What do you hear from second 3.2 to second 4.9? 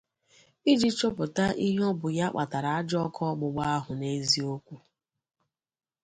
ọgbugba ahụ n'eziokwu